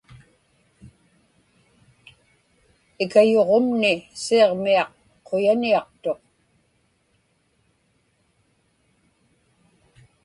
[3.03, 4.91] Ikayuġumni Siġmiaq
[5.27, 6.19] quyaniaqtuq.